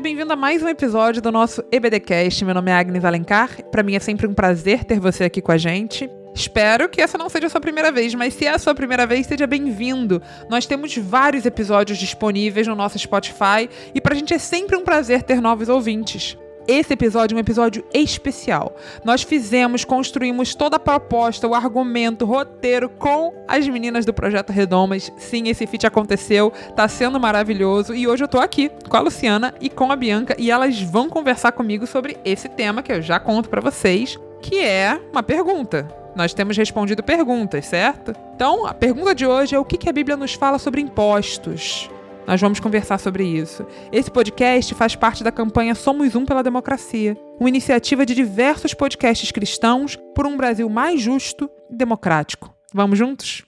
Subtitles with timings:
[0.00, 2.42] seja bem-vindo a mais um episódio do nosso EBDcast.
[2.42, 3.62] Meu nome é Agnes Alencar.
[3.70, 6.08] Para mim é sempre um prazer ter você aqui com a gente.
[6.34, 9.06] Espero que essa não seja a sua primeira vez, mas se é a sua primeira
[9.06, 10.22] vez, seja bem-vindo.
[10.48, 15.22] Nós temos vários episódios disponíveis no nosso Spotify e pra gente é sempre um prazer
[15.22, 16.34] ter novos ouvintes.
[16.72, 18.76] Esse episódio é um episódio especial.
[19.04, 24.52] Nós fizemos, construímos toda a proposta, o argumento, o roteiro com as meninas do Projeto
[24.52, 25.10] Redomas.
[25.16, 29.52] Sim, esse feat aconteceu, tá sendo maravilhoso e hoje eu tô aqui com a Luciana
[29.60, 33.18] e com a Bianca e elas vão conversar comigo sobre esse tema que eu já
[33.18, 35.88] conto para vocês, que é uma pergunta.
[36.14, 38.14] Nós temos respondido perguntas, certo?
[38.36, 41.90] Então, a pergunta de hoje é o que a Bíblia nos fala sobre impostos?
[42.30, 43.66] Nós vamos conversar sobre isso.
[43.90, 49.32] Esse podcast faz parte da campanha Somos Um pela Democracia, uma iniciativa de diversos podcasts
[49.32, 52.54] cristãos por um Brasil mais justo e democrático.
[52.72, 53.44] Vamos juntos?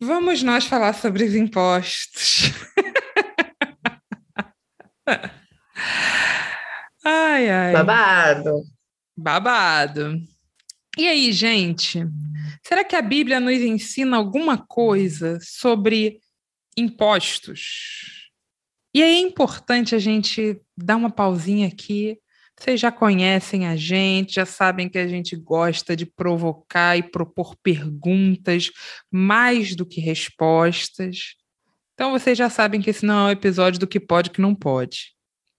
[0.00, 2.52] Vamos nós falar sobre os impostos.
[7.04, 7.72] ai, ai.
[7.72, 8.62] Babado.
[9.16, 10.22] Babado.
[10.96, 12.06] E aí, gente?
[12.62, 16.20] Será que a Bíblia nos ensina alguma coisa sobre
[16.76, 18.19] impostos?
[18.92, 22.18] E aí é importante a gente dar uma pausinha aqui.
[22.58, 27.56] Vocês já conhecem a gente, já sabem que a gente gosta de provocar e propor
[27.62, 28.70] perguntas
[29.10, 31.36] mais do que respostas.
[31.94, 34.54] Então vocês já sabem que esse não é um episódio do que pode que não
[34.54, 35.14] pode.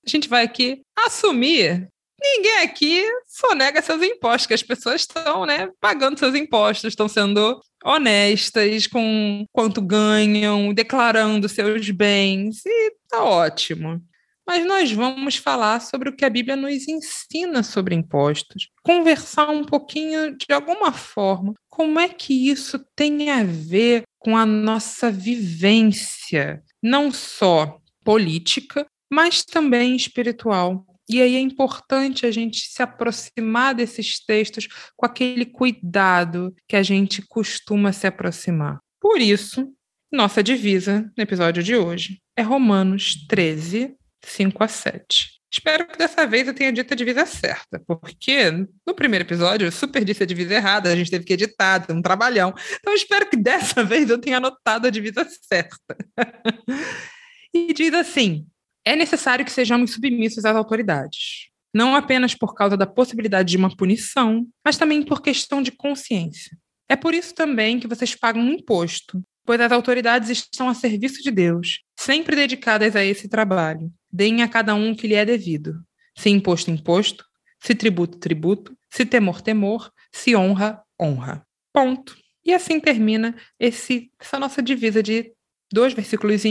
[0.05, 1.87] A gente vai aqui assumir
[2.21, 7.59] ninguém aqui sonega seus impostos, que as pessoas estão né, pagando seus impostos, estão sendo
[7.83, 14.01] honestas com quanto ganham, declarando seus bens, e tá ótimo.
[14.47, 19.63] Mas nós vamos falar sobre o que a Bíblia nos ensina sobre impostos, conversar um
[19.63, 26.63] pouquinho de alguma forma como é que isso tem a ver com a nossa vivência,
[26.81, 30.85] não só política, mas também espiritual.
[31.09, 36.83] E aí é importante a gente se aproximar desses textos com aquele cuidado que a
[36.83, 38.79] gente costuma se aproximar.
[38.99, 39.71] Por isso,
[40.11, 45.41] nossa divisa no episódio de hoje é Romanos 13, 5 a 7.
[45.53, 48.51] Espero que dessa vez eu tenha dito a divisa certa, porque
[48.87, 52.01] no primeiro episódio eu super disse a divisa errada, a gente teve que editar, um
[52.01, 52.53] trabalhão.
[52.79, 55.95] Então espero que dessa vez eu tenha anotado a divisa certa.
[57.53, 58.47] e diz assim:
[58.83, 63.75] é necessário que sejamos submissos às autoridades, não apenas por causa da possibilidade de uma
[63.75, 66.57] punição, mas também por questão de consciência.
[66.89, 71.21] É por isso também que vocês pagam um imposto, pois as autoridades estão a serviço
[71.21, 73.91] de Deus, sempre dedicadas a esse trabalho.
[74.11, 75.75] Deem a cada um o que lhe é devido.
[76.17, 77.23] Se imposto, imposto,
[77.59, 81.45] se tributo, tributo, se temor, temor, se honra, honra.
[81.71, 82.17] Ponto.
[82.43, 85.31] E assim termina esse, essa nossa divisa de
[85.71, 86.41] dois versículos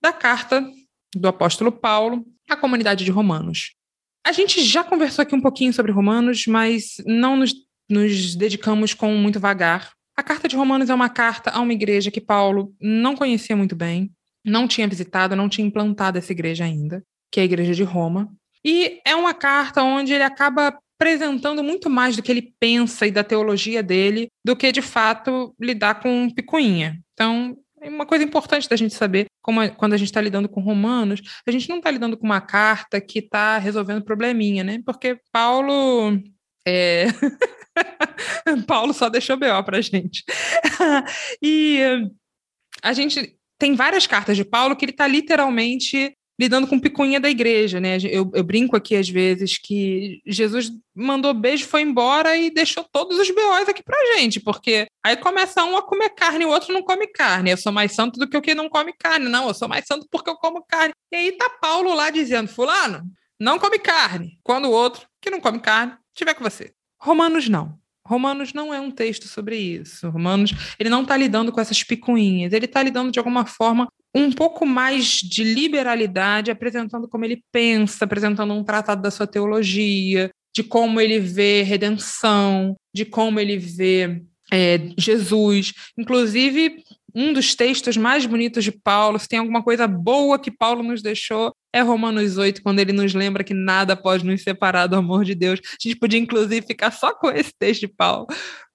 [0.00, 0.64] da carta
[1.14, 3.74] do apóstolo Paulo à comunidade de Romanos.
[4.24, 7.52] A gente já conversou aqui um pouquinho sobre Romanos, mas não nos,
[7.88, 9.92] nos dedicamos com muito vagar.
[10.16, 13.74] A carta de Romanos é uma carta a uma igreja que Paulo não conhecia muito
[13.74, 14.12] bem,
[14.44, 18.30] não tinha visitado, não tinha implantado essa igreja ainda, que é a igreja de Roma.
[18.64, 23.10] E é uma carta onde ele acaba apresentando muito mais do que ele pensa e
[23.10, 27.00] da teologia dele do que de fato lidar com picuinha.
[27.12, 31.20] Então, é uma coisa importante da gente saber, quando a gente está lidando com romanos,
[31.44, 34.80] a gente não está lidando com uma carta que está resolvendo probleminha, né?
[34.86, 36.16] Porque Paulo.
[36.66, 37.06] É...
[38.68, 40.22] Paulo só deixou BO a gente.
[41.42, 41.80] e
[42.80, 47.30] a gente tem várias cartas de Paulo que ele está literalmente lidando com picuinha da
[47.30, 47.96] igreja, né?
[48.02, 53.16] Eu, eu, brinco aqui às vezes que Jesus mandou beijo, foi embora e deixou todos
[53.20, 56.72] os BOs aqui pra gente, porque aí começa um a comer carne e o outro
[56.72, 57.52] não come carne.
[57.52, 59.28] Eu sou mais santo do que o que não come carne.
[59.28, 60.92] Não, eu sou mais santo porque eu como carne.
[61.12, 63.04] E aí tá Paulo lá dizendo: Fulano,
[63.38, 64.40] não come carne.
[64.42, 66.72] Quando o outro, que não come carne, tiver com você.
[66.98, 67.78] Romanos não.
[68.06, 70.08] Romanos não é um texto sobre isso.
[70.10, 74.30] Romanos, ele não está lidando com essas picuinhas, ele está lidando de alguma forma um
[74.30, 80.62] pouco mais de liberalidade, apresentando como ele pensa, apresentando um tratado da sua teologia, de
[80.62, 84.22] como ele vê redenção, de como ele vê
[84.52, 85.72] é, Jesus.
[85.96, 86.84] Inclusive,
[87.14, 91.02] um dos textos mais bonitos de Paulo, se tem alguma coisa boa que Paulo nos
[91.02, 95.24] deixou, é Romanos 8, quando ele nos lembra que nada pode nos separar do amor
[95.24, 95.60] de Deus.
[95.64, 98.26] A gente podia, inclusive, ficar só com esse texto de Paulo.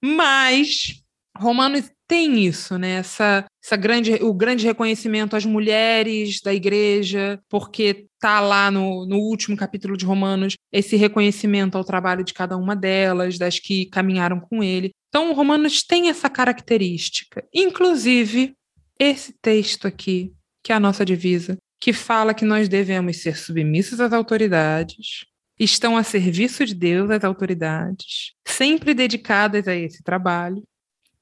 [0.02, 1.02] Mas
[1.36, 2.96] Romanos tem isso, né?
[2.96, 9.18] Essa, essa grande, o grande reconhecimento às mulheres da igreja, porque tá lá no, no
[9.18, 14.40] último capítulo de Romanos esse reconhecimento ao trabalho de cada uma delas, das que caminharam
[14.40, 14.90] com ele.
[15.10, 17.44] Então, Romanos tem essa característica.
[17.52, 18.54] Inclusive,
[18.98, 20.32] esse texto aqui,
[20.62, 25.26] que é a nossa divisa, que fala que nós devemos ser submissos às autoridades,
[25.60, 30.62] estão a serviço de Deus as autoridades, sempre dedicadas a esse trabalho,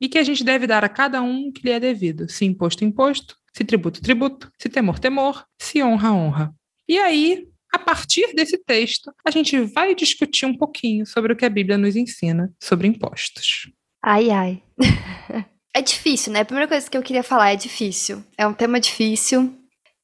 [0.01, 2.45] e que a gente deve dar a cada um o que lhe é devido, se
[2.45, 6.55] imposto, imposto, se tributo, tributo, se temor, temor, se honra, honra.
[6.89, 11.45] E aí, a partir desse texto, a gente vai discutir um pouquinho sobre o que
[11.45, 13.71] a Bíblia nos ensina sobre impostos.
[14.05, 14.63] Ai, ai.
[15.75, 16.41] é difícil, né?
[16.41, 18.23] A primeira coisa que eu queria falar é difícil.
[18.37, 19.55] É um tema difícil.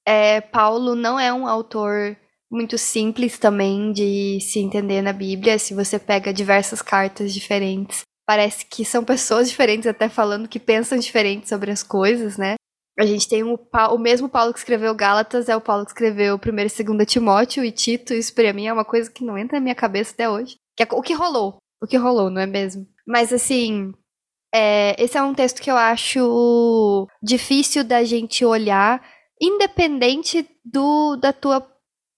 [0.06, 2.17] É, Paulo não é um autor
[2.50, 5.59] muito simples também de se entender na Bíblia.
[5.59, 10.98] Se você pega diversas cartas diferentes, parece que são pessoas diferentes, até falando que pensam
[10.98, 12.54] diferente sobre as coisas, né?
[12.98, 13.58] A gente tem o,
[13.90, 17.64] o mesmo Paulo que escreveu Gálatas, é o Paulo que escreveu 1 e 2 Timóteo
[17.64, 18.12] e Tito.
[18.12, 20.56] Isso pra mim é uma coisa que não entra na minha cabeça até hoje.
[20.76, 21.56] Que é o que rolou.
[21.82, 22.86] O que rolou, não é mesmo?
[23.06, 23.92] Mas assim,
[24.54, 29.02] é, esse é um texto que eu acho difícil da gente olhar,
[29.40, 31.66] independente do, da tua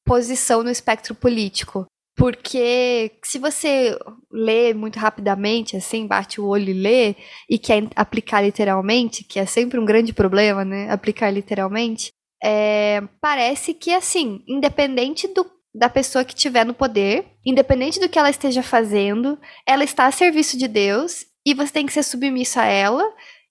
[0.04, 1.86] posição no espectro político.
[2.16, 3.98] Porque se você
[4.30, 7.16] lê muito rapidamente, assim, bate o olho e lê,
[7.50, 10.90] e quer aplicar literalmente, que é sempre um grande problema, né?
[10.90, 12.12] Aplicar literalmente,
[12.42, 15.44] é, parece que, assim, independente do,
[15.74, 20.12] da pessoa que estiver no poder, independente do que ela esteja fazendo, ela está a
[20.12, 23.04] serviço de Deus e você tem que ser submisso a ela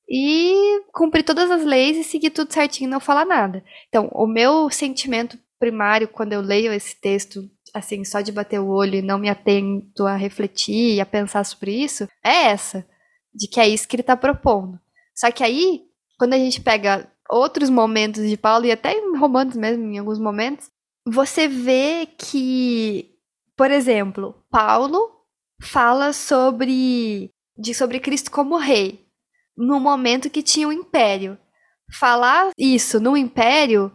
[0.09, 3.63] e cumprir todas as leis e seguir tudo certinho e não falar nada.
[3.89, 8.67] Então, o meu sentimento primário quando eu leio esse texto, assim, só de bater o
[8.67, 12.85] olho e não me atento a refletir e a pensar sobre isso, é essa,
[13.33, 14.79] de que é isso que ele está propondo.
[15.15, 15.83] Só que aí,
[16.17, 20.19] quando a gente pega outros momentos de Paulo, e até em Romanos mesmo, em alguns
[20.19, 20.69] momentos,
[21.05, 23.09] você vê que,
[23.57, 25.11] por exemplo, Paulo
[25.61, 29.05] fala sobre, de, sobre Cristo como rei,
[29.57, 31.37] no momento que tinha um império.
[31.99, 33.91] Falar isso no império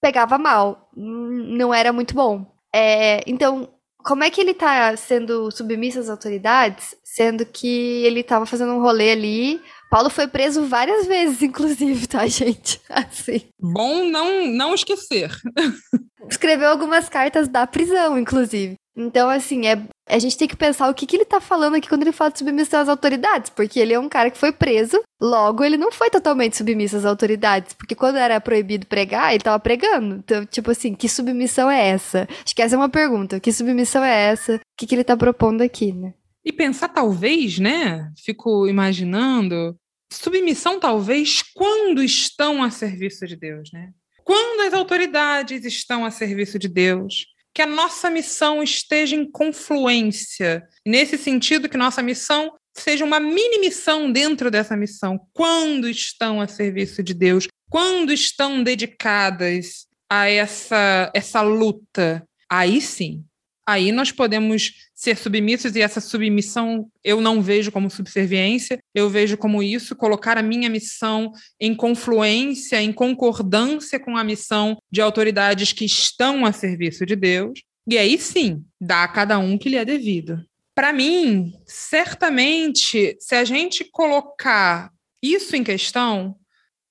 [0.00, 2.59] pegava mal, não era muito bom.
[2.74, 3.68] É, então,
[4.04, 8.80] como é que ele tá sendo submisso às autoridades, sendo que ele tava fazendo um
[8.80, 9.60] rolê ali?
[9.90, 12.80] Paulo foi preso várias vezes, inclusive, tá, gente?
[12.88, 13.42] Assim.
[13.60, 15.30] Bom não, não esquecer.
[16.30, 18.76] Escreveu algumas cartas da prisão, inclusive.
[18.96, 21.88] Então, assim, é, a gente tem que pensar o que, que ele tá falando aqui
[21.88, 25.00] quando ele fala de submissão às autoridades, porque ele é um cara que foi preso,
[25.20, 29.58] logo ele não foi totalmente submisso às autoridades, porque quando era proibido pregar, ele tava
[29.60, 30.16] pregando.
[30.16, 32.28] Então, tipo assim, que submissão é essa?
[32.44, 33.38] Acho que essa é uma pergunta.
[33.38, 34.56] Que submissão é essa?
[34.56, 36.14] O que, que ele tá propondo aqui, né?
[36.44, 38.10] E pensar, talvez, né?
[38.24, 39.76] Fico imaginando,
[40.12, 43.90] submissão, talvez, quando estão a serviço de Deus, né?
[44.24, 50.66] Quando as autoridades estão a serviço de Deus, que a nossa missão esteja em confluência.
[50.86, 55.20] Nesse sentido, que nossa missão seja uma mini missão dentro dessa missão.
[55.32, 63.24] Quando estão a serviço de Deus, quando estão dedicadas a essa, essa luta, aí sim,
[63.70, 69.36] aí nós podemos ser submissos e essa submissão eu não vejo como subserviência, eu vejo
[69.36, 75.72] como isso, colocar a minha missão em confluência, em concordância com a missão de autoridades
[75.72, 77.60] que estão a serviço de Deus.
[77.88, 80.44] E aí sim, dá a cada um que lhe é devido.
[80.74, 84.90] Para mim, certamente, se a gente colocar
[85.22, 86.36] isso em questão,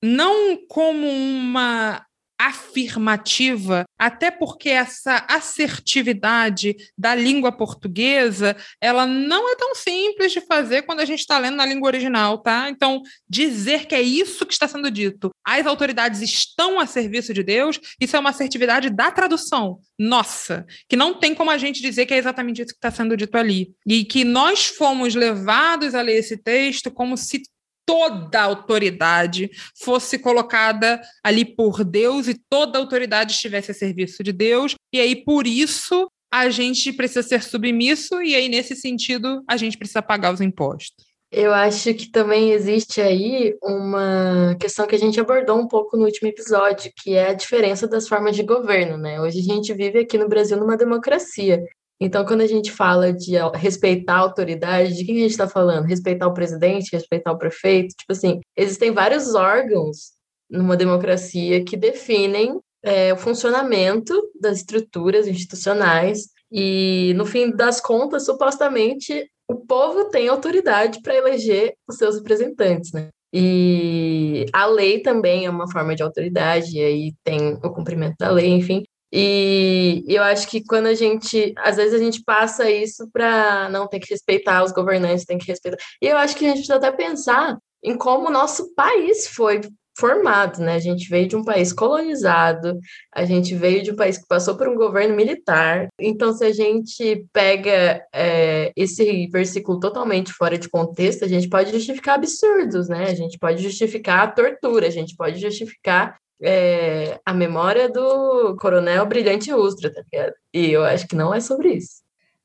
[0.01, 2.05] não como uma
[2.39, 10.83] afirmativa, até porque essa assertividade da língua portuguesa, ela não é tão simples de fazer
[10.83, 12.69] quando a gente está lendo na língua original, tá?
[12.69, 17.43] Então, dizer que é isso que está sendo dito, as autoridades estão a serviço de
[17.43, 22.05] Deus, isso é uma assertividade da tradução, nossa, que não tem como a gente dizer
[22.05, 23.73] que é exatamente isso que está sendo dito ali.
[23.85, 27.41] E que nós fomos levados a ler esse texto como se
[27.89, 29.49] toda a autoridade
[29.83, 34.75] fosse colocada ali por Deus e toda a autoridade estivesse a serviço de Deus.
[34.93, 39.75] E aí, por isso, a gente precisa ser submisso, e aí, nesse sentido, a gente
[39.75, 41.03] precisa pagar os impostos.
[41.31, 46.05] Eu acho que também existe aí uma questão que a gente abordou um pouco no
[46.05, 49.19] último episódio, que é a diferença das formas de governo, né?
[49.19, 51.63] Hoje a gente vive aqui no Brasil numa democracia.
[52.01, 55.85] Então, quando a gente fala de respeitar a autoridade, de quem a gente está falando?
[55.85, 57.93] Respeitar o presidente, respeitar o prefeito?
[57.97, 60.13] Tipo assim, existem vários órgãos
[60.49, 68.25] numa democracia que definem é, o funcionamento das estruturas institucionais e, no fim das contas,
[68.25, 73.09] supostamente, o povo tem autoridade para eleger os seus representantes, né?
[73.31, 78.31] E a lei também é uma forma de autoridade, e aí tem o cumprimento da
[78.31, 78.83] lei, enfim.
[79.11, 83.87] E eu acho que quando a gente, às vezes a gente passa isso para não
[83.87, 85.77] ter que respeitar os governantes, tem que respeitar.
[86.01, 89.61] E eu acho que a gente precisa até pensar em como o nosso país foi
[89.99, 90.75] formado, né?
[90.75, 92.79] A gente veio de um país colonizado,
[93.13, 95.89] a gente veio de um país que passou por um governo militar.
[95.99, 101.71] Então, se a gente pega é, esse versículo totalmente fora de contexto, a gente pode
[101.71, 103.09] justificar absurdos, né?
[103.09, 109.05] A gente pode justificar a tortura, a gente pode justificar é, a memória do coronel
[109.05, 110.33] Brilhante Ustra, tá ligado?
[110.53, 112.01] E eu acho que não é sobre isso.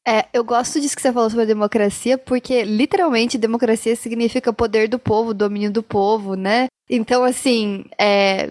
[0.07, 4.87] É, eu gosto disso que você falou sobre a democracia, porque literalmente democracia significa poder
[4.87, 6.67] do povo, domínio do povo, né?
[6.91, 8.51] Então, assim, é,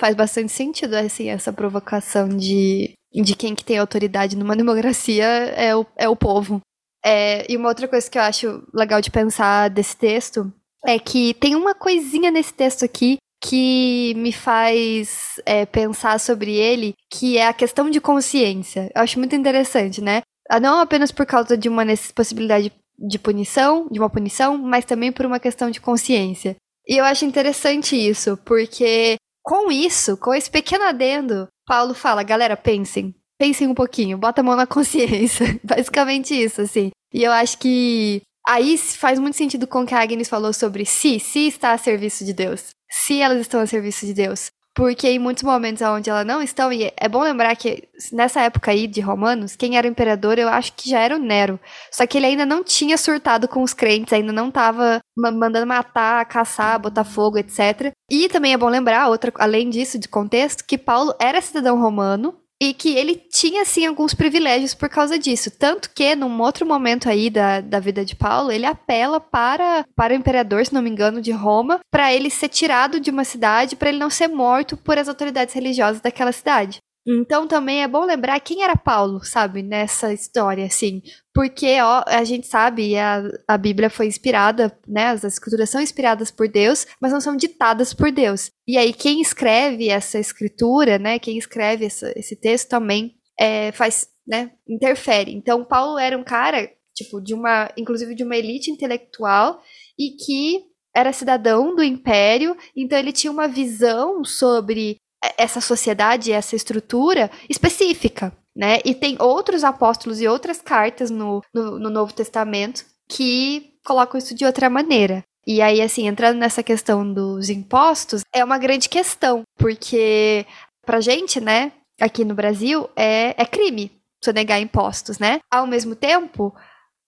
[0.00, 5.74] faz bastante sentido assim, essa provocação de, de quem que tem autoridade numa democracia é
[5.74, 6.60] o, é o povo.
[7.04, 10.52] É, e uma outra coisa que eu acho legal de pensar desse texto
[10.86, 16.94] é que tem uma coisinha nesse texto aqui que me faz é, pensar sobre ele,
[17.10, 18.88] que é a questão de consciência.
[18.94, 20.22] Eu acho muito interessante, né?
[20.48, 21.84] Ah, não apenas por causa de uma
[22.14, 26.54] possibilidade de punição, de uma punição, mas também por uma questão de consciência.
[26.86, 32.56] E eu acho interessante isso, porque com isso, com esse pequeno adendo, Paulo fala, galera,
[32.56, 35.58] pensem, pensem um pouquinho, bota a mão na consciência.
[35.64, 36.90] Basicamente isso, assim.
[37.12, 40.84] E eu acho que aí faz muito sentido com o que a Agnes falou sobre
[40.84, 44.50] se, se está a serviço de Deus se elas estão a serviço de Deus.
[44.74, 48.70] Porque em muitos momentos onde elas não estão, e é bom lembrar que nessa época
[48.70, 51.60] aí de Romanos, quem era o imperador eu acho que já era o Nero.
[51.90, 56.24] Só que ele ainda não tinha surtado com os crentes, ainda não estava mandando matar,
[56.24, 57.92] caçar, botar fogo, etc.
[58.10, 62.34] E também é bom lembrar, outra, além disso, de contexto, que Paulo era cidadão romano,
[62.62, 65.50] e que ele tinha, assim, alguns privilégios por causa disso.
[65.50, 70.12] Tanto que, num outro momento aí da, da vida de Paulo, ele apela para, para
[70.12, 73.74] o imperador, se não me engano, de Roma, para ele ser tirado de uma cidade,
[73.74, 76.78] para ele não ser morto por as autoridades religiosas daquela cidade.
[77.06, 81.02] Então também é bom lembrar quem era Paulo, sabe, nessa história, assim.
[81.34, 85.06] Porque ó, a gente sabe, a, a Bíblia foi inspirada, né?
[85.06, 88.50] As escrituras são inspiradas por Deus, mas não são ditadas por Deus.
[88.66, 91.18] E aí, quem escreve essa escritura, né?
[91.18, 94.52] Quem escreve essa, esse texto também é, faz, né?
[94.68, 95.34] Interfere.
[95.34, 99.60] Então, Paulo era um cara, tipo, de uma, inclusive de uma elite intelectual
[99.98, 104.98] e que era cidadão do império, então ele tinha uma visão sobre
[105.38, 108.78] essa sociedade, essa estrutura específica, né?
[108.84, 114.34] E tem outros apóstolos e outras cartas no, no, no Novo Testamento que colocam isso
[114.34, 115.22] de outra maneira.
[115.46, 120.46] E aí, assim, entrando nessa questão dos impostos, é uma grande questão, porque
[120.86, 123.90] pra gente, né, aqui no Brasil, é, é crime
[124.24, 125.40] sonegar impostos, né?
[125.50, 126.54] Ao mesmo tempo,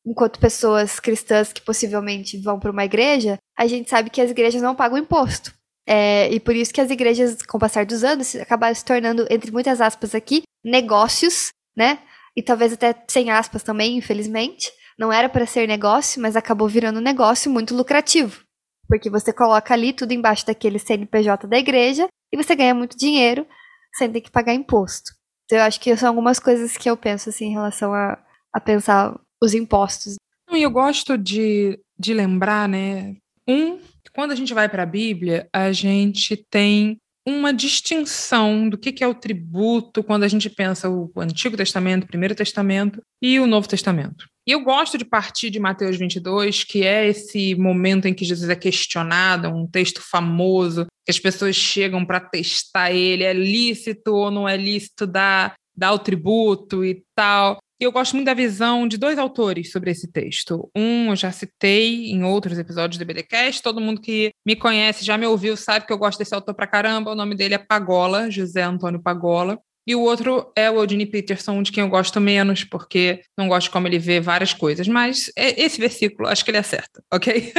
[0.04, 4.60] enquanto pessoas cristãs que possivelmente vão para uma igreja, a gente sabe que as igrejas
[4.60, 5.54] não pagam imposto.
[5.86, 9.26] É, e por isso que as igrejas, com o passar dos anos, acabaram se tornando,
[9.30, 11.98] entre muitas aspas aqui, negócios, né?
[12.36, 14.72] E talvez até sem aspas também, infelizmente.
[14.98, 18.42] Não era para ser negócio, mas acabou virando um negócio muito lucrativo.
[18.88, 23.46] Porque você coloca ali tudo embaixo daquele CNPJ da igreja e você ganha muito dinheiro
[23.94, 25.12] sem ter que pagar imposto.
[25.44, 28.18] Então, eu acho que são algumas coisas que eu penso assim em relação a,
[28.52, 30.16] a pensar os impostos.
[30.50, 33.16] E eu gosto de, de lembrar, né?
[33.46, 33.78] Um,
[34.12, 39.08] quando a gente vai para a Bíblia, a gente tem uma distinção do que, é
[39.08, 43.66] o tributo quando a gente pensa o Antigo Testamento, o Primeiro Testamento e o Novo
[43.66, 44.26] Testamento.
[44.46, 48.50] E eu gosto de partir de Mateus 22, que é esse momento em que Jesus
[48.50, 54.30] é questionado, um texto famoso, que as pessoas chegam para testar ele, é lícito ou
[54.30, 57.58] não é lícito dar, dar o tributo e tal.
[57.80, 60.70] Eu gosto muito da visão de dois autores sobre esse texto.
[60.74, 65.18] Um eu já citei em outros episódios do BDcast, todo mundo que me conhece, já
[65.18, 67.10] me ouviu, sabe que eu gosto desse autor pra caramba.
[67.10, 69.58] O nome dele é Pagola, José Antônio Pagola.
[69.86, 73.70] E o outro é o Eugene Peterson, de quem eu gosto menos, porque não gosto
[73.70, 74.88] como ele vê várias coisas.
[74.88, 77.52] Mas é, esse versículo, acho que ele acerta, ok?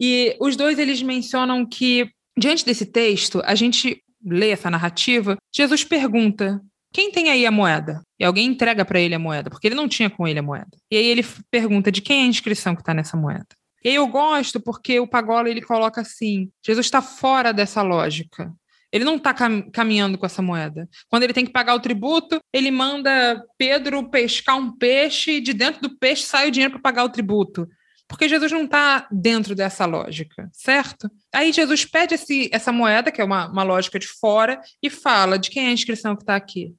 [0.00, 2.08] e os dois, eles mencionam que,
[2.38, 6.60] diante desse texto, a gente lê essa narrativa, Jesus pergunta
[6.92, 8.02] quem tem aí a moeda?
[8.18, 10.70] E alguém entrega para ele a moeda, porque ele não tinha com ele a moeda.
[10.90, 13.46] E aí ele pergunta de quem é a inscrição que está nessa moeda.
[13.84, 18.52] E aí eu gosto porque o Pagola ele coloca assim: Jesus está fora dessa lógica.
[18.92, 20.86] Ele não está cam caminhando com essa moeda.
[21.08, 25.54] Quando ele tem que pagar o tributo, ele manda Pedro pescar um peixe e de
[25.54, 27.66] dentro do peixe sai o dinheiro para pagar o tributo.
[28.06, 31.10] Porque Jesus não está dentro dessa lógica, certo?
[31.32, 35.38] Aí Jesus pede esse, essa moeda, que é uma, uma lógica de fora, e fala
[35.38, 36.74] de quem é a inscrição que está aqui.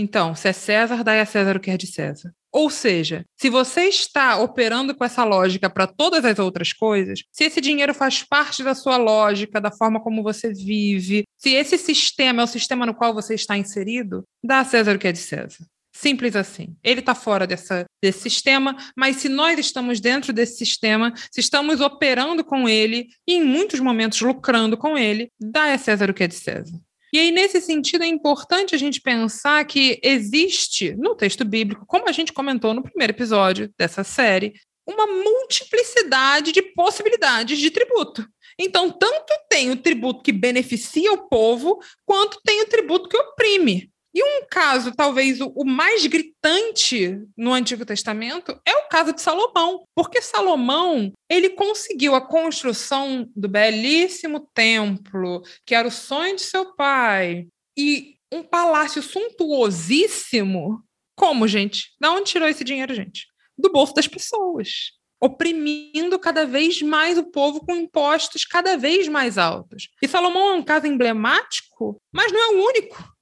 [0.00, 2.32] Então, se é César, dai a César o que é de César.
[2.52, 7.42] Ou seja, se você está operando com essa lógica para todas as outras coisas, se
[7.42, 12.42] esse dinheiro faz parte da sua lógica, da forma como você vive, se esse sistema
[12.42, 15.18] é o sistema no qual você está inserido, dá a César o que é de
[15.18, 15.66] César.
[15.92, 16.76] Simples assim.
[16.84, 21.80] Ele está fora dessa, desse sistema, mas se nós estamos dentro desse sistema, se estamos
[21.80, 26.22] operando com ele e em muitos momentos lucrando com ele, dá a César o que
[26.22, 26.78] é de César.
[27.12, 32.08] E aí, nesse sentido, é importante a gente pensar que existe no texto bíblico, como
[32.08, 34.54] a gente comentou no primeiro episódio dessa série,
[34.86, 38.26] uma multiplicidade de possibilidades de tributo.
[38.58, 43.90] Então, tanto tem o tributo que beneficia o povo, quanto tem o tributo que oprime.
[44.18, 49.84] E um caso, talvez o, mais gritante no Antigo Testamento, é o caso de Salomão,
[49.94, 56.74] porque Salomão ele conseguiu a construção do belíssimo templo, que era o sonho de seu
[56.74, 57.46] pai,
[57.78, 60.82] e um palácio suntuosíssimo.
[61.16, 61.94] Como, gente?
[62.00, 63.28] Da onde tirou esse dinheiro, gente?
[63.56, 69.36] Do bolso das pessoas oprimindo cada vez mais o povo com impostos cada vez mais
[69.36, 69.88] altos.
[70.00, 73.17] E Salomão é um caso emblemático, mas não é o único.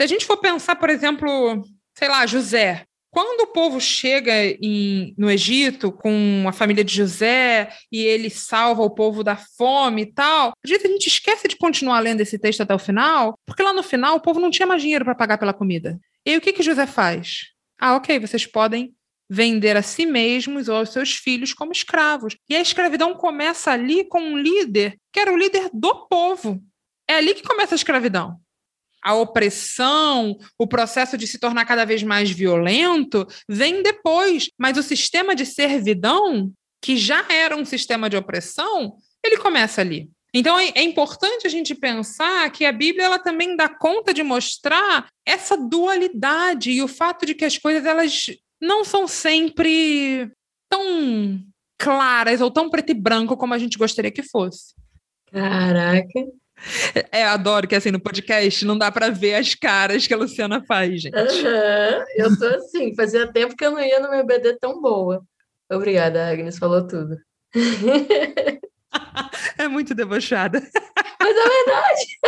[0.00, 1.62] Se a gente for pensar, por exemplo,
[1.94, 7.70] sei lá, José, quando o povo chega em, no Egito com a família de José
[7.92, 12.22] e ele salva o povo da fome e tal, a gente, esquece de continuar lendo
[12.22, 15.04] esse texto até o final, porque lá no final o povo não tinha mais dinheiro
[15.04, 16.00] para pagar pela comida.
[16.24, 17.48] E aí, o que, que José faz?
[17.78, 18.94] Ah, ok, vocês podem
[19.28, 22.38] vender a si mesmos ou aos seus filhos como escravos.
[22.48, 26.58] E a escravidão começa ali com um líder que era o líder do povo.
[27.06, 28.40] É ali que começa a escravidão
[29.02, 34.50] a opressão, o processo de se tornar cada vez mais violento, vem depois.
[34.58, 36.52] Mas o sistema de servidão,
[36.82, 40.10] que já era um sistema de opressão, ele começa ali.
[40.32, 44.22] Então é, é, importante a gente pensar que a Bíblia ela também dá conta de
[44.22, 48.26] mostrar essa dualidade e o fato de que as coisas elas
[48.60, 50.30] não são sempre
[50.68, 51.42] tão
[51.76, 54.74] claras ou tão preto e branco como a gente gostaria que fosse.
[55.32, 56.26] Caraca,
[57.10, 60.62] é, adoro que assim no podcast não dá para ver as caras que a Luciana
[60.66, 61.14] faz, gente.
[61.14, 62.04] Uhum.
[62.16, 65.22] Eu tô assim, fazia tempo que eu não ia no meu BD tão boa.
[65.70, 67.16] Obrigada, Agnes, falou tudo.
[69.58, 70.60] é muito debochada.
[71.20, 72.18] Mas é verdade.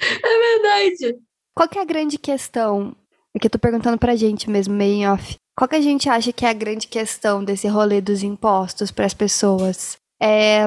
[0.00, 1.18] é verdade.
[1.54, 2.96] Qual que é a grande questão?
[3.34, 5.36] Aqui eu tô perguntando pra gente mesmo, meio em off.
[5.56, 9.04] Qual que a gente acha que é a grande questão desse rolê dos impostos para
[9.06, 9.96] as pessoas?
[10.20, 10.66] É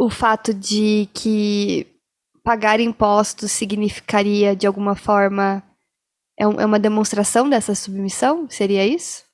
[0.00, 1.86] o fato de que
[2.42, 5.62] pagar impostos significaria, de alguma forma,
[6.38, 8.48] é, um, é uma demonstração dessa submissão?
[8.48, 9.24] Seria isso?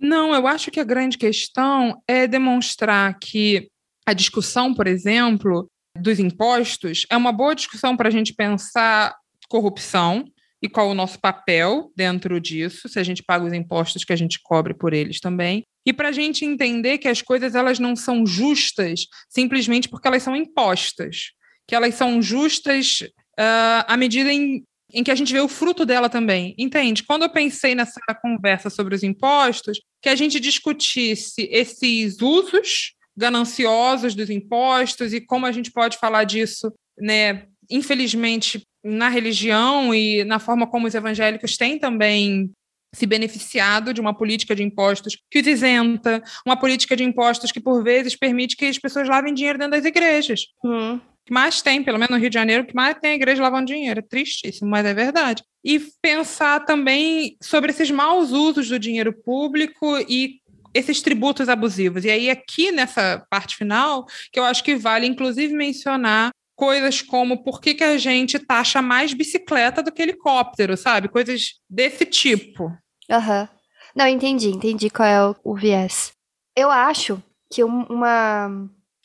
[0.00, 3.68] Não, eu acho que a grande questão é demonstrar que
[4.06, 9.14] a discussão, por exemplo, dos impostos é uma boa discussão para a gente pensar
[9.46, 10.24] corrupção
[10.62, 14.16] e qual o nosso papel dentro disso, se a gente paga os impostos que a
[14.16, 15.64] gente cobre por eles também.
[15.86, 20.22] E para a gente entender que as coisas elas não são justas simplesmente porque elas
[20.22, 21.32] são impostas,
[21.66, 23.00] que elas são justas
[23.38, 26.54] uh, à medida em, em que a gente vê o fruto dela também.
[26.58, 27.04] Entende?
[27.04, 34.14] Quando eu pensei nessa conversa sobre os impostos, que a gente discutisse esses usos gananciosos
[34.14, 40.38] dos impostos e como a gente pode falar disso, né, infelizmente, na religião e na
[40.38, 42.50] forma como os evangélicos têm também
[42.94, 47.60] se beneficiado de uma política de impostos que os isenta, uma política de impostos que,
[47.60, 50.46] por vezes, permite que as pessoas lavem dinheiro dentro das igrejas.
[50.64, 50.98] Hum.
[51.26, 53.66] que mais tem, pelo menos no Rio de Janeiro, que mais tem a igreja lavando
[53.66, 54.00] dinheiro.
[54.00, 55.42] É tristíssimo, mas é verdade.
[55.62, 60.40] E pensar também sobre esses maus usos do dinheiro público e
[60.72, 62.04] esses tributos abusivos.
[62.04, 67.44] E aí, aqui nessa parte final, que eu acho que vale, inclusive, mencionar coisas como
[67.44, 71.08] por que, que a gente taxa mais bicicleta do que helicóptero, sabe?
[71.08, 72.76] Coisas desse tipo.
[73.08, 73.42] Aham.
[73.42, 73.58] Uhum.
[73.94, 76.10] Não, entendi, entendi qual é o, o viés.
[76.56, 78.48] Eu acho que uma,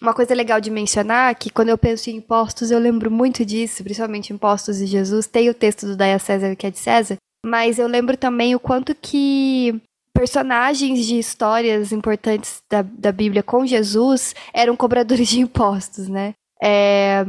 [0.01, 3.45] uma coisa legal de mencionar é que quando eu penso em impostos, eu lembro muito
[3.45, 5.27] disso, principalmente impostos de Jesus.
[5.27, 8.59] Tem o texto do Daia César que é de César, mas eu lembro também o
[8.59, 9.79] quanto que
[10.11, 16.33] personagens de histórias importantes da, da Bíblia com Jesus eram cobradores de impostos, né?
[16.63, 17.25] É,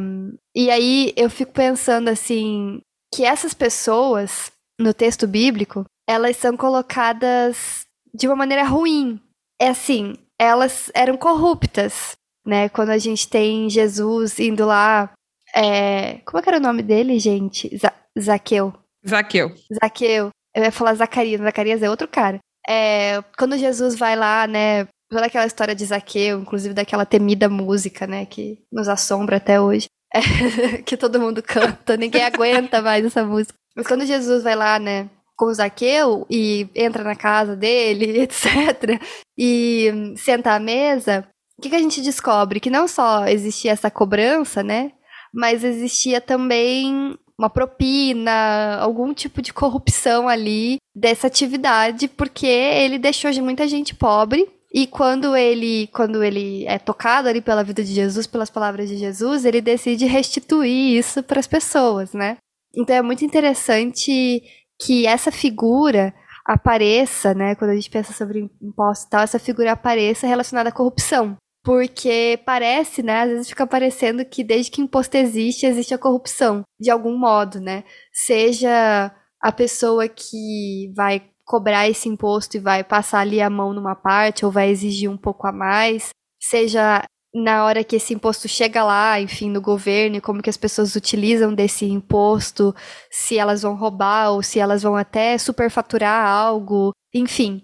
[0.55, 2.81] e aí eu fico pensando assim
[3.13, 7.81] que essas pessoas no texto bíblico elas são colocadas
[8.15, 9.21] de uma maneira ruim.
[9.61, 12.13] É assim, elas eram corruptas,
[12.47, 12.69] né?
[12.69, 15.13] Quando a gente tem Jesus indo lá,
[15.55, 17.75] é, como é que era o nome dele, gente?
[17.77, 18.73] Za Zaqueu.
[19.09, 19.53] Zaqueu.
[19.83, 20.31] Zaqueu.
[20.55, 22.39] Eu ia falar Zacarias, Zacarias é outro cara.
[22.69, 28.07] É, quando Jesus vai lá, né, toda aquela história de Zaqueu, inclusive daquela temida música,
[28.07, 30.21] né, que nos assombra até hoje, é,
[30.83, 33.55] que todo mundo canta, ninguém aguenta mais essa música.
[33.77, 39.01] Mas quando Jesus vai lá, né, com Zaqueu e entra na casa dele, etc.,
[39.37, 41.27] e senta à mesa,
[41.59, 42.61] o que, que a gente descobre?
[42.61, 44.93] Que não só existia essa cobrança, né,
[45.33, 53.33] mas existia também uma propina, algum tipo de corrupção ali dessa atividade, porque ele deixou
[53.33, 54.49] de muita gente pobre.
[54.75, 58.97] E quando ele, quando ele é tocado ali pela vida de Jesus, pelas palavras de
[58.97, 62.39] Jesus, ele decide restituir isso para as pessoas, né?
[62.77, 64.43] Então é muito interessante
[64.83, 66.13] que essa figura
[66.45, 70.73] apareça, né, quando a gente pensa sobre impostos e tal, essa figura apareça relacionada à
[70.73, 71.37] corrupção.
[71.63, 76.63] Porque parece, né, às vezes fica parecendo que desde que imposto existe, existe a corrupção,
[76.81, 77.85] de algum modo, né?
[78.13, 83.95] Seja a pessoa que vai cobrar esse imposto e vai passar ali a mão numa
[83.95, 87.03] parte ou vai exigir um pouco a mais, seja
[87.35, 90.95] na hora que esse imposto chega lá, enfim, no governo, e como que as pessoas
[90.95, 92.73] utilizam desse imposto,
[93.11, 97.63] se elas vão roubar ou se elas vão até superfaturar algo, enfim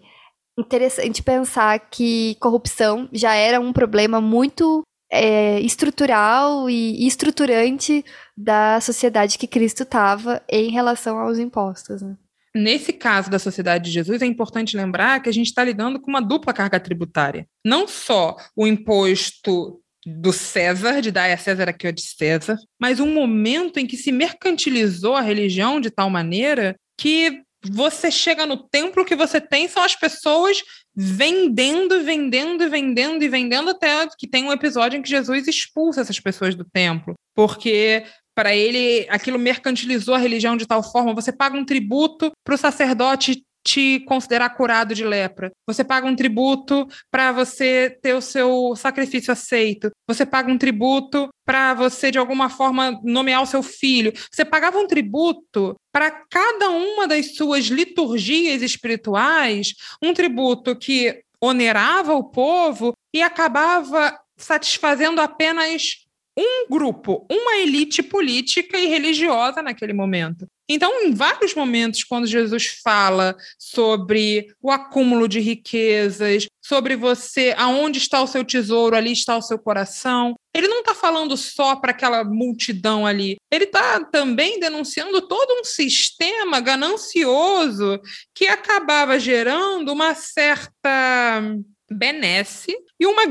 [0.61, 8.05] interessante pensar que corrupção já era um problema muito é, estrutural e estruturante
[8.37, 12.03] da sociedade que Cristo estava em relação aos impostos.
[12.03, 12.17] Né?
[12.55, 16.11] Nesse caso da sociedade de Jesus, é importante lembrar que a gente está lidando com
[16.11, 17.47] uma dupla carga tributária.
[17.65, 23.13] Não só o imposto do César, de dar a César aqui de César, mas um
[23.13, 29.03] momento em que se mercantilizou a religião de tal maneira que você chega no templo,
[29.03, 30.63] o que você tem são as pessoas
[30.97, 36.19] vendendo, vendendo, vendendo e vendendo até que tem um episódio em que Jesus expulsa essas
[36.19, 38.05] pessoas do templo, porque
[38.41, 42.59] para ele aquilo mercantilizou a religião de tal forma, você paga um tributo para o
[42.59, 45.51] sacerdote te considerar curado de lepra.
[45.67, 49.91] Você paga um tributo para você ter o seu sacrifício aceito.
[50.09, 54.11] Você paga um tributo para você, de alguma forma, nomear o seu filho.
[54.33, 62.15] Você pagava um tributo para cada uma das suas liturgias espirituais, um tributo que onerava
[62.15, 66.09] o povo e acabava satisfazendo apenas
[66.41, 70.47] um grupo, uma elite política e religiosa naquele momento.
[70.69, 77.99] Então, em vários momentos, quando Jesus fala sobre o acúmulo de riquezas, sobre você, aonde
[77.99, 81.91] está o seu tesouro, ali está o seu coração, ele não está falando só para
[81.91, 88.01] aquela multidão ali, ele está também denunciando todo um sistema ganancioso
[88.33, 91.43] que acabava gerando uma certa
[91.91, 93.23] benesse e uma.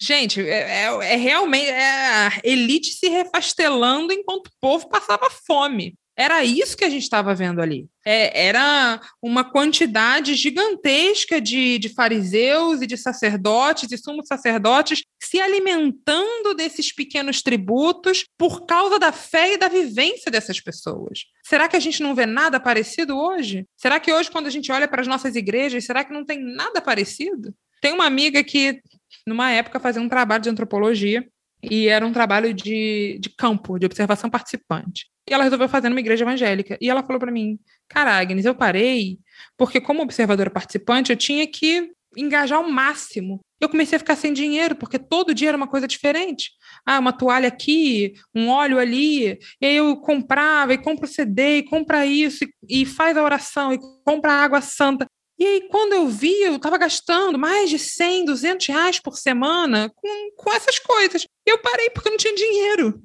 [0.00, 5.94] Gente, é, é, é realmente é a elite se refastelando enquanto o povo passava fome.
[6.16, 7.88] Era isso que a gente estava vendo ali.
[8.06, 15.40] É, era uma quantidade gigantesca de, de fariseus e de sacerdotes e sumos sacerdotes se
[15.40, 21.24] alimentando desses pequenos tributos por causa da fé e da vivência dessas pessoas.
[21.42, 23.66] Será que a gente não vê nada parecido hoje?
[23.76, 26.40] Será que hoje, quando a gente olha para as nossas igrejas, será que não tem
[26.40, 27.52] nada parecido?
[27.80, 28.80] Tem uma amiga que,
[29.26, 31.26] numa época, fazia um trabalho de antropologia
[31.62, 35.06] e era um trabalho de, de campo, de observação participante.
[35.28, 36.76] E ela resolveu fazer numa igreja evangélica.
[36.80, 37.58] E ela falou para mim:
[37.88, 39.18] Cara, Agnes, eu parei
[39.56, 43.40] porque, como observadora participante, eu tinha que engajar ao máximo.
[43.60, 46.50] Eu comecei a ficar sem dinheiro, porque todo dia era uma coisa diferente.
[46.84, 49.38] Ah, uma toalha aqui, um óleo ali.
[49.60, 53.72] E aí eu comprava, e compro CD, e compra isso, e, e faz a oração,
[53.72, 55.06] e compra água santa.
[55.38, 59.90] E aí, quando eu vi, eu estava gastando mais de 100, 200 reais por semana
[59.94, 61.26] com, com essas coisas.
[61.44, 63.02] Eu parei porque eu não tinha dinheiro.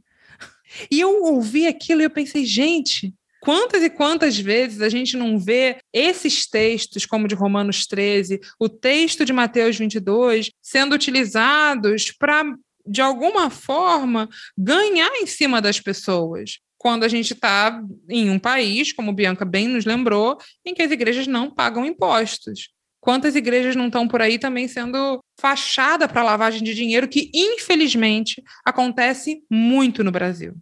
[0.92, 5.40] E eu ouvi aquilo e eu pensei, gente, quantas e quantas vezes a gente não
[5.40, 12.44] vê esses textos, como de Romanos 13, o texto de Mateus 22, sendo utilizados para,
[12.86, 18.94] de alguma forma, ganhar em cima das pessoas quando a gente está em um país,
[18.94, 22.70] como Bianca bem nos lembrou, em que as igrejas não pagam impostos.
[23.02, 28.42] Quantas igrejas não estão por aí também sendo fachada para lavagem de dinheiro, que infelizmente
[28.66, 30.56] acontece muito no Brasil.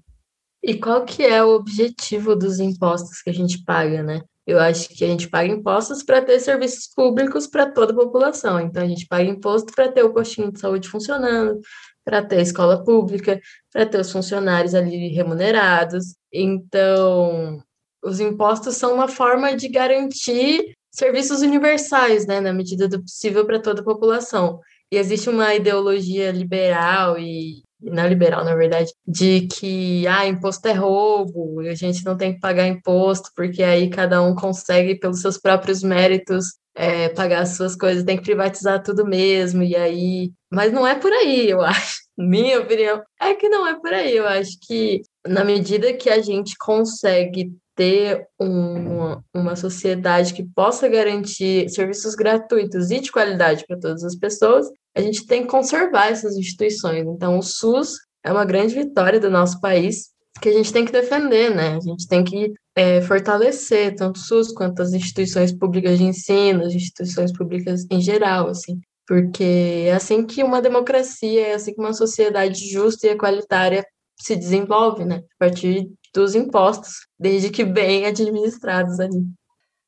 [0.63, 4.21] E qual que é o objetivo dos impostos que a gente paga, né?
[4.45, 8.59] Eu acho que a gente paga impostos para ter serviços públicos para toda a população.
[8.59, 11.59] Então, a gente paga imposto para ter o postinho de saúde funcionando,
[12.07, 13.37] para ter escola pública,
[13.69, 16.15] para ter os funcionários ali remunerados.
[16.31, 17.61] Então,
[18.01, 23.59] os impostos são uma forma de garantir serviços universais, né, na medida do possível para
[23.59, 24.61] toda a população.
[24.89, 30.71] E existe uma ideologia liberal e não liberal, na verdade, de que ah, imposto é
[30.71, 35.19] roubo, e a gente não tem que pagar imposto, porque aí cada um consegue, pelos
[35.19, 40.31] seus próprios méritos, é, pagar as suas coisas, tem que privatizar tudo mesmo, e aí.
[40.51, 41.97] Mas não é por aí, eu acho.
[42.15, 44.15] Minha opinião é que não é por aí.
[44.15, 50.87] Eu acho que na medida que a gente consegue ter uma, uma sociedade que possa
[50.87, 56.11] garantir serviços gratuitos e de qualidade para todas as pessoas, a gente tem que conservar
[56.11, 57.05] essas instituições.
[57.07, 60.09] Então, o SUS é uma grande vitória do nosso país.
[60.41, 61.75] que a gente tem que defender, né?
[61.75, 66.63] A gente tem que é, fortalecer tanto o SUS quanto as instituições públicas de ensino,
[66.63, 71.79] as instituições públicas em geral, assim, porque é assim que uma democracia, é assim que
[71.79, 73.83] uma sociedade justa e equalitária
[74.21, 75.23] se desenvolve, né?
[75.39, 79.25] A partir dos impostos, desde que bem administrados ali.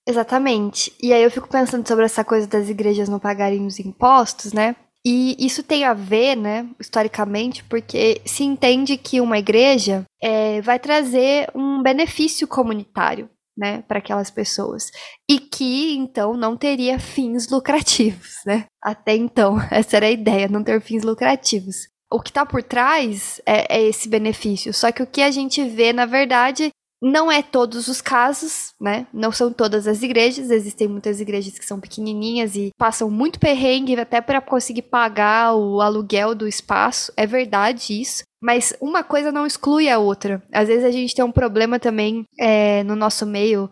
[0.07, 0.91] Exatamente.
[0.99, 4.75] E aí eu fico pensando sobre essa coisa das igrejas não pagarem os impostos, né?
[5.05, 10.77] E isso tem a ver, né, historicamente, porque se entende que uma igreja é, vai
[10.77, 14.91] trazer um benefício comunitário, né, para aquelas pessoas.
[15.29, 18.65] E que, então, não teria fins lucrativos, né?
[18.81, 21.87] Até então, essa era a ideia, não ter fins lucrativos.
[22.11, 24.73] O que está por trás é, é esse benefício.
[24.73, 29.07] Só que o que a gente vê, na verdade, não é todos os casos, né?
[29.13, 30.49] Não são todas as igrejas.
[30.51, 35.81] Existem muitas igrejas que são pequenininhas e passam muito perrengue até para conseguir pagar o
[35.81, 37.11] aluguel do espaço.
[37.15, 38.23] É verdade isso.
[38.41, 40.43] Mas uma coisa não exclui a outra.
[40.51, 43.69] Às vezes a gente tem um problema também é, no nosso meio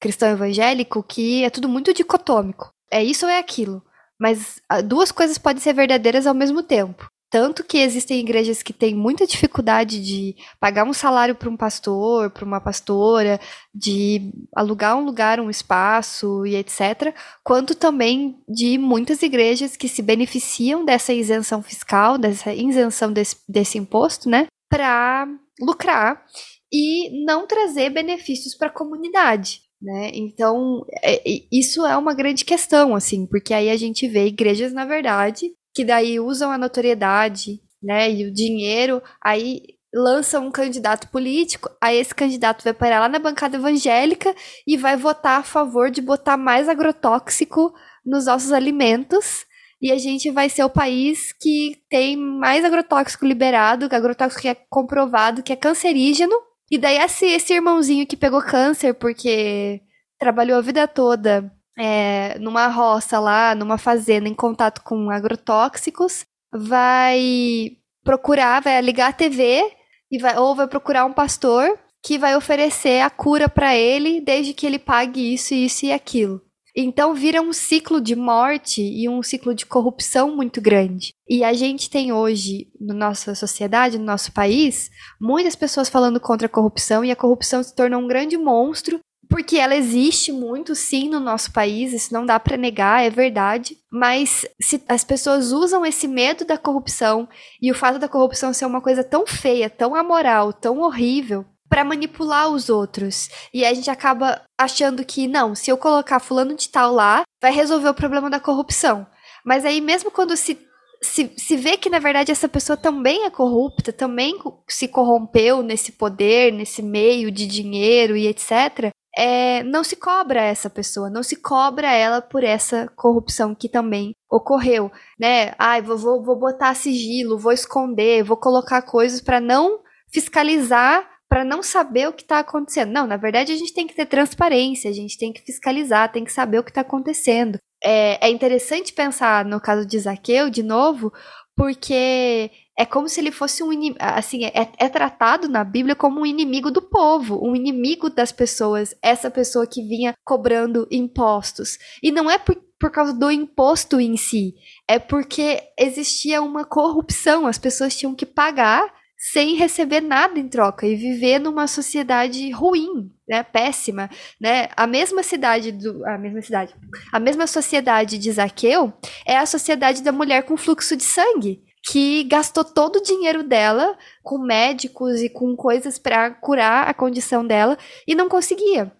[0.00, 2.70] cristão evangélico que é tudo muito dicotômico.
[2.90, 3.82] É isso ou é aquilo.
[4.20, 7.08] Mas ah, duas coisas podem ser verdadeiras ao mesmo tempo.
[7.30, 12.30] Tanto que existem igrejas que têm muita dificuldade de pagar um salário para um pastor,
[12.30, 13.38] para uma pastora,
[13.74, 17.14] de alugar um lugar, um espaço e etc.
[17.44, 23.76] Quanto também de muitas igrejas que se beneficiam dessa isenção fiscal, dessa isenção desse, desse
[23.76, 24.46] imposto, né?
[24.70, 25.28] Para
[25.60, 26.24] lucrar
[26.72, 29.62] e não trazer benefícios para a comunidade.
[29.80, 30.10] Né?
[30.12, 34.84] Então, é, isso é uma grande questão, assim, porque aí a gente vê igrejas, na
[34.84, 39.62] verdade, que daí usam a notoriedade, né, e o dinheiro, aí
[39.94, 44.34] lançam um candidato político, aí esse candidato vai parar lá na bancada evangélica
[44.66, 47.72] e vai votar a favor de botar mais agrotóxico
[48.04, 49.46] nos nossos alimentos.
[49.80, 54.56] E a gente vai ser o país que tem mais agrotóxico liberado, agrotóxico que é
[54.68, 56.34] comprovado que é cancerígeno.
[56.68, 59.80] E daí esse, esse irmãozinho que pegou câncer porque
[60.18, 67.76] trabalhou a vida toda é, numa roça lá, numa fazenda, em contato com agrotóxicos, vai
[68.02, 69.62] procurar, vai ligar a TV
[70.10, 74.52] e vai, ou vai procurar um pastor que vai oferecer a cura para ele, desde
[74.52, 76.40] que ele pague isso, isso e aquilo.
[76.80, 81.12] Então vira um ciclo de morte e um ciclo de corrupção muito grande.
[81.28, 84.88] E a gente tem hoje, na nossa sociedade, no nosso país,
[85.20, 89.58] muitas pessoas falando contra a corrupção e a corrupção se tornou um grande monstro porque
[89.58, 93.76] ela existe muito, sim, no nosso país, isso não dá para negar, é verdade.
[93.90, 97.28] Mas se as pessoas usam esse medo da corrupção
[97.60, 101.84] e o fato da corrupção ser uma coisa tão feia, tão amoral, tão horrível, para
[101.84, 103.28] manipular os outros.
[103.52, 107.52] E a gente acaba achando que, não, se eu colocar fulano de tal lá, vai
[107.52, 109.06] resolver o problema da corrupção.
[109.44, 110.58] Mas aí, mesmo quando se
[111.00, 114.34] se, se vê que, na verdade, essa pessoa também é corrupta, também
[114.66, 120.70] se corrompeu nesse poder, nesse meio de dinheiro e etc., é, não se cobra essa
[120.70, 125.54] pessoa, não se cobra ela por essa corrupção que também ocorreu, né?
[125.58, 131.44] Ai, vou, vou, vou botar sigilo, vou esconder, vou colocar coisas para não fiscalizar, para
[131.44, 132.92] não saber o que está acontecendo.
[132.92, 136.22] Não, na verdade a gente tem que ter transparência, a gente tem que fiscalizar, tem
[136.22, 137.58] que saber o que está acontecendo.
[137.82, 141.12] É, é interessante pensar no caso de Zaqueu, de novo,
[141.56, 146.26] porque é como se ele fosse um assim é, é, tratado na Bíblia como um
[146.26, 151.76] inimigo do povo, um inimigo das pessoas, essa pessoa que vinha cobrando impostos.
[152.00, 154.54] E não é por, por causa do imposto em si,
[154.86, 160.86] é porque existia uma corrupção, as pessoas tinham que pagar sem receber nada em troca
[160.86, 164.08] e viver numa sociedade ruim, né, péssima,
[164.40, 164.68] né?
[164.76, 166.72] A mesma cidade do a mesma cidade,
[167.12, 168.92] a mesma sociedade de Zaqueu
[169.26, 173.96] é a sociedade da mulher com fluxo de sangue que gastou todo o dinheiro dela
[174.22, 178.92] com médicos e com coisas para curar a condição dela e não conseguia.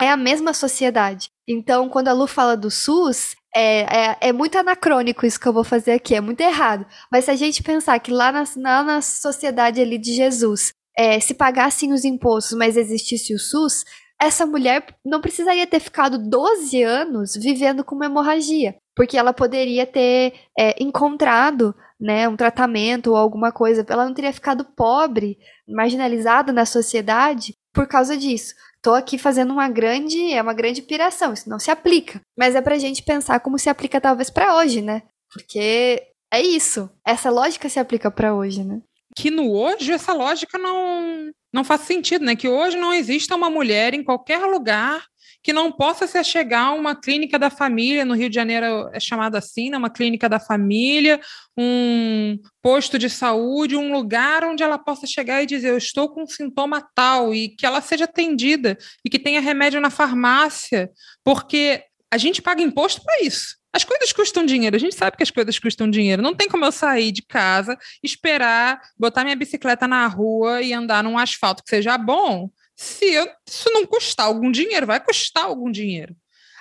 [0.00, 1.28] É a mesma sociedade.
[1.46, 5.52] Então, quando a Lu fala do SUS, é, é, é, muito anacrônico isso que eu
[5.52, 6.86] vou fazer aqui, é muito errado.
[7.10, 11.20] Mas se a gente pensar que lá na, lá na sociedade ali de Jesus, é,
[11.20, 13.84] se pagassem os impostos, mas existisse o SUS,
[14.20, 19.84] essa mulher não precisaria ter ficado 12 anos vivendo com uma hemorragia, porque ela poderia
[19.84, 25.38] ter é, encontrado né, um tratamento ou alguma coisa, ela não teria ficado pobre,
[25.68, 28.54] marginalizada na sociedade por causa disso.
[28.82, 32.20] Tô aqui fazendo uma grande, é uma grande piração, isso não se aplica.
[32.36, 35.02] Mas é pra gente pensar como se aplica talvez para hoje, né?
[35.32, 36.90] Porque é isso.
[37.06, 38.80] Essa lógica se aplica para hoje, né?
[39.16, 42.34] Que no hoje essa lógica não não faz sentido, né?
[42.34, 45.04] Que hoje não exista uma mulher em qualquer lugar
[45.42, 49.00] que não possa se achegar a uma clínica da família, no Rio de Janeiro é
[49.00, 49.76] chamada assim, né?
[49.76, 51.20] uma clínica da família,
[51.56, 56.22] um posto de saúde, um lugar onde ela possa chegar e dizer: Eu estou com
[56.22, 60.90] um sintoma tal, e que ela seja atendida e que tenha remédio na farmácia,
[61.24, 63.56] porque a gente paga imposto para isso.
[63.74, 66.22] As coisas custam dinheiro, a gente sabe que as coisas custam dinheiro.
[66.22, 71.02] Não tem como eu sair de casa, esperar, botar minha bicicleta na rua e andar
[71.02, 72.50] num asfalto que seja bom,
[72.82, 76.16] se eu, isso não custar algum dinheiro, vai custar algum dinheiro.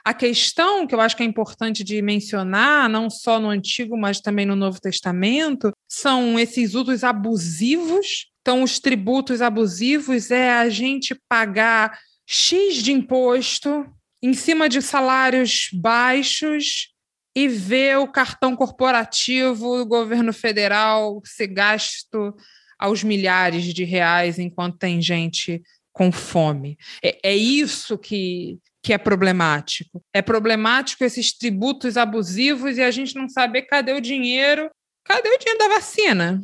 [0.05, 4.19] A questão que eu acho que é importante de mencionar, não só no Antigo, mas
[4.19, 8.27] também no Novo Testamento, são esses usos abusivos.
[8.41, 13.85] Então, os tributos abusivos é a gente pagar X de imposto
[14.23, 16.89] em cima de salários baixos
[17.35, 22.35] e ver o cartão corporativo do governo federal ser gasto
[22.77, 26.77] aos milhares de reais enquanto tem gente com fome.
[27.03, 30.03] É, é isso que, que é problemático.
[30.13, 34.69] É problemático esses tributos abusivos e a gente não saber cadê o dinheiro.
[35.03, 36.41] Cadê o dinheiro da vacina?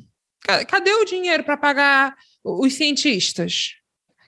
[0.67, 3.75] Cadê o dinheiro para pagar os cientistas?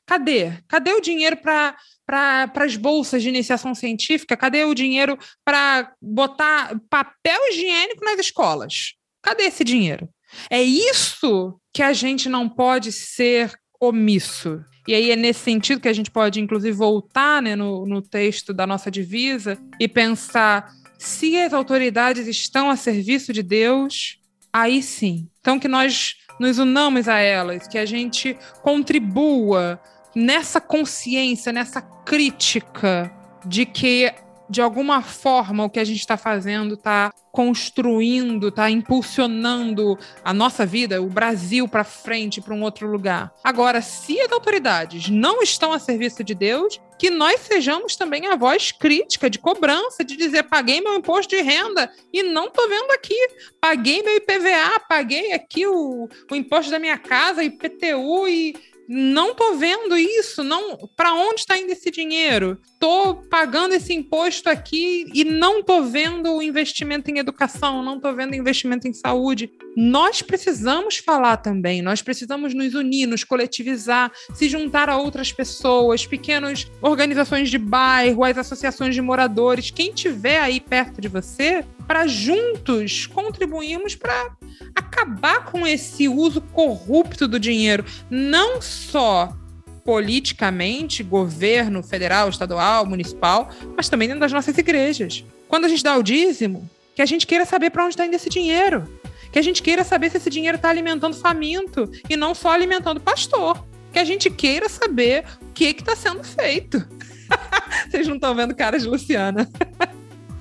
[0.06, 0.54] Cadê?
[0.68, 1.76] Cadê o dinheiro para
[2.10, 4.36] para as bolsas de iniciação científica?
[4.36, 8.96] Cadê o dinheiro para botar papel higiênico nas escolas?
[9.22, 10.10] Cadê esse dinheiro?
[10.50, 14.64] É isso que a gente não pode ser omisso.
[14.88, 18.54] E aí é nesse sentido que a gente pode, inclusive, voltar né, no, no texto
[18.54, 24.20] da nossa divisa e pensar se as autoridades estão a serviço de Deus,
[24.52, 25.30] aí sim.
[25.40, 29.80] Então, que nós nos unamos a elas, que a gente contribua
[30.16, 33.12] nessa consciência, nessa crítica
[33.46, 34.14] de que
[34.50, 40.66] de alguma forma o que a gente está fazendo está construindo, está impulsionando a nossa
[40.66, 43.32] vida, o Brasil para frente, para um outro lugar.
[43.44, 48.36] Agora, se as autoridades não estão a serviço de Deus, que nós sejamos também a
[48.36, 52.92] voz crítica, de cobrança, de dizer paguei meu imposto de renda e não estou vendo
[52.92, 53.16] aqui,
[53.62, 58.54] paguei meu IPVA, paguei aqui o, o imposto da minha casa, IPTU e
[58.92, 62.60] não tô vendo isso, não, para onde está indo esse dinheiro?
[62.80, 68.12] Tô pagando esse imposto aqui e não tô vendo o investimento em educação, não tô
[68.16, 69.52] vendo investimento em saúde.
[69.78, 76.08] Nós precisamos falar também, nós precisamos nos unir, nos coletivizar, se juntar a outras pessoas,
[76.08, 82.06] pequenas organizações de bairro, as associações de moradores, quem tiver aí perto de você, para
[82.06, 84.30] juntos contribuirmos para
[84.76, 89.36] acabar com esse uso corrupto do dinheiro, não só
[89.84, 95.26] politicamente, governo federal, estadual, municipal, mas também dentro das nossas igrejas.
[95.48, 98.16] Quando a gente dá o dízimo, que a gente queira saber para onde está indo
[98.16, 98.88] esse dinheiro.
[99.32, 103.02] Que a gente queira saber se esse dinheiro está alimentando faminto e não só alimentando
[103.02, 103.66] pastor.
[103.92, 106.88] Que a gente queira saber o que está sendo feito.
[107.90, 109.50] Vocês não estão vendo cara de Luciana.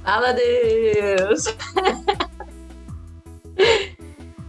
[0.09, 1.44] Fala Deus!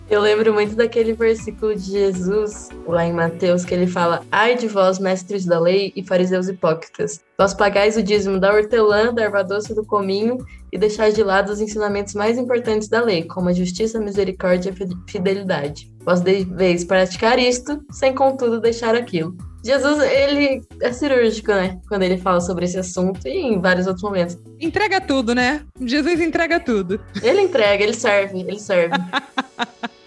[0.10, 4.69] Eu lembro muito daquele versículo de Jesus, lá em Mateus, que ele fala: Ai de
[4.69, 9.43] vós, mestres da lei e fariseus hipócritas, vós pagais o dízimo da hortelã, da erva
[9.43, 10.38] doce do cominho
[10.71, 14.69] e deixais de lado os ensinamentos mais importantes da lei, como a justiça, a misericórdia
[14.69, 15.91] e a fidelidade.
[16.03, 19.36] Vós deveis praticar isto, sem contudo deixar aquilo.
[19.63, 21.79] Jesus, ele é cirúrgico, né?
[21.88, 24.38] Quando ele fala sobre esse assunto e em vários outros momentos.
[24.60, 25.65] Entrega tudo, né?
[25.82, 26.99] Jesus entrega tudo.
[27.21, 28.95] Ele entrega, ele serve, ele serve.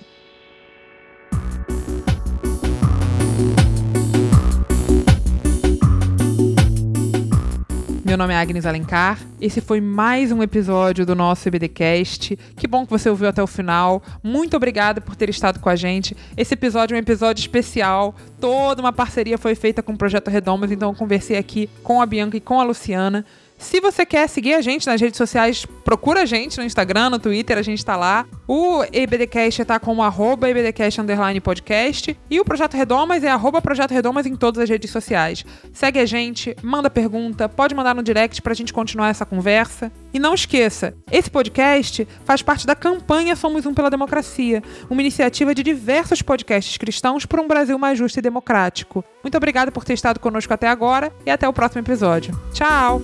[8.13, 9.19] Meu nome é Agnes Alencar.
[9.41, 12.39] Esse foi mais um episódio do nosso EBDcast.
[12.55, 14.03] Que bom que você ouviu até o final.
[14.23, 16.15] Muito obrigada por ter estado com a gente.
[16.37, 18.15] Esse episódio é um episódio especial.
[18.39, 22.05] Toda uma parceria foi feita com o Projeto Redomas, então eu conversei aqui com a
[22.05, 23.25] Bianca e com a Luciana.
[23.63, 27.19] Se você quer seguir a gente nas redes sociais, procura a gente no Instagram, no
[27.19, 28.27] Twitter, a gente tá lá.
[28.47, 31.01] O EBDcast tá como arroba EBDcast
[31.43, 32.19] podcast.
[32.29, 35.45] E o Projeto Redomas é arroba Projeto Redomas em todas as redes sociais.
[35.73, 39.93] Segue a gente, manda pergunta, pode mandar no direct pra gente continuar essa conversa.
[40.13, 45.55] E não esqueça, esse podcast faz parte da campanha Somos Um pela Democracia, uma iniciativa
[45.55, 49.05] de diversos podcasts cristãos por um Brasil mais justo e democrático.
[49.23, 52.39] Muito obrigada por ter estado conosco até agora e até o próximo episódio.
[52.53, 53.01] Tchau!